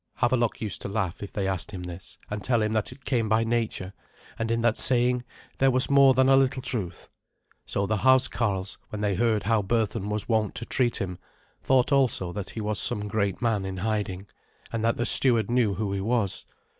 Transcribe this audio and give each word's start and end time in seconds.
Havelok 0.19 0.61
used 0.61 0.81
to 0.81 0.89
laugh 0.89 1.21
if 1.21 1.31
they 1.31 1.47
asked 1.47 1.69
him 1.69 1.83
this, 1.83 2.17
and 2.27 2.43
tell 2.43 2.61
them 2.61 2.71
that 2.73 2.91
it 2.91 3.05
came 3.05 3.29
by 3.29 3.43
nature, 3.43 3.93
and 4.39 4.49
in 4.49 4.63
that 4.63 4.75
saying 4.75 5.23
there 5.59 5.69
was 5.69 5.91
more 5.91 6.15
than 6.15 6.27
a 6.27 6.35
little 6.35 6.63
truth. 6.63 7.07
So 7.67 7.85
the 7.85 7.97
housecarls, 7.97 8.79
when 8.89 9.01
they 9.01 9.13
heard 9.13 9.43
how 9.43 9.61
Berthun 9.61 10.09
was 10.09 10.27
wont 10.27 10.55
to 10.55 10.65
treat 10.65 10.95
him, 10.99 11.19
thought 11.61 11.91
also 11.91 12.33
that 12.33 12.49
he 12.49 12.61
was 12.61 12.79
some 12.79 13.07
great 13.07 13.43
man 13.43 13.63
in 13.63 13.77
hiding, 13.77 14.25
and 14.73 14.83
that 14.83 14.97
the 14.97 15.05
steward 15.05 15.51
knew 15.51 15.75
who 15.75 15.93
he 15.93 16.01
was. 16.01 16.47